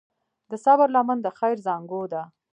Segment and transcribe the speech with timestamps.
[0.49, 2.23] د صبر لمن د خیر زانګو ده.